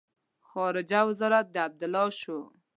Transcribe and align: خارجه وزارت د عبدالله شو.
خارجه 0.49 0.99
وزارت 1.09 1.45
د 1.51 1.55
عبدالله 1.67 2.07
شو. 2.19 2.39